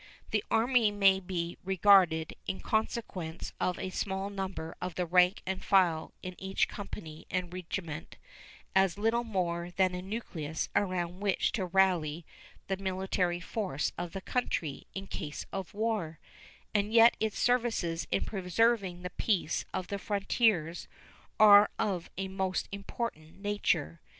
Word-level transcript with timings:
The 0.31 0.43
Army 0.49 0.89
may 0.89 1.19
be 1.19 1.59
regarded, 1.63 2.33
in 2.47 2.59
consequence 2.61 3.53
of 3.59 3.77
the 3.77 3.91
small 3.91 4.31
number 4.31 4.75
of 4.81 4.95
the 4.95 5.05
rank 5.05 5.43
and 5.45 5.63
file 5.63 6.11
in 6.23 6.33
each 6.39 6.67
company 6.67 7.27
and 7.29 7.53
regiment, 7.53 8.17
as 8.75 8.97
little 8.97 9.23
more 9.23 9.69
than 9.69 9.93
a 9.93 10.01
nucleus 10.01 10.69
around 10.75 11.19
which 11.19 11.51
to 11.51 11.67
rally 11.67 12.25
the 12.65 12.77
military 12.77 13.39
force 13.39 13.91
of 13.95 14.13
the 14.13 14.21
country 14.21 14.87
in 14.95 15.05
case 15.05 15.45
of 15.53 15.71
war, 15.75 16.17
and 16.73 16.91
yet 16.91 17.15
its 17.19 17.37
services 17.37 18.07
in 18.09 18.25
preserving 18.25 19.03
the 19.03 19.11
peace 19.11 19.65
of 19.71 19.89
the 19.89 19.99
frontiers 19.99 20.87
are 21.39 21.69
of 21.77 22.09
a 22.17 22.27
most 22.27 22.67
important 22.71 23.39
nature. 23.39 24.01